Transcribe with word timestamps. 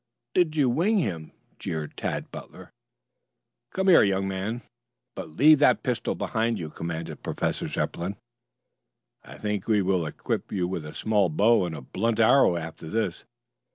"Did 0.33 0.55
you 0.55 0.67
wing 0.67 0.97
him!" 0.97 1.31
jeered 1.59 1.95
Tad 1.95 2.31
Butler. 2.31 2.71
"Come 3.69 3.87
here, 3.87 4.01
young 4.01 4.27
man. 4.27 4.63
But 5.13 5.35
leave 5.37 5.59
that 5.59 5.83
pistol 5.83 6.15
behind 6.15 6.57
you," 6.57 6.71
commanded 6.71 7.21
Professor 7.21 7.67
Zepplin. 7.67 8.15
"I 9.23 9.37
think 9.37 9.67
we 9.67 9.83
will 9.83 10.07
equip 10.07 10.51
you 10.51 10.67
with 10.67 10.87
a 10.87 10.93
small 10.95 11.29
bow 11.29 11.67
and 11.67 11.75
a 11.75 11.81
blunt 11.81 12.19
arrow 12.19 12.57
after 12.57 12.89
this. 12.89 13.25